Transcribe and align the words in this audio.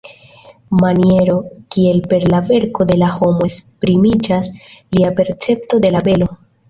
Maniero 0.83 1.35
kiel 1.75 1.99
per 2.13 2.25
la 2.33 2.39
verko 2.47 2.87
de 2.93 2.97
la 3.01 3.09
homo 3.17 3.45
esprimiĝas 3.51 4.51
lia 4.63 5.13
percepto 5.21 5.83
de 5.85 5.93
la 5.99 6.03
belo. 6.09 6.31